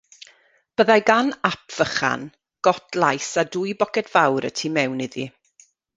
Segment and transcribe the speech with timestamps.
[0.81, 2.23] Byddai gan Ap Vychan
[2.67, 5.29] got laes a dwy boced fawr y tu mewn iddi.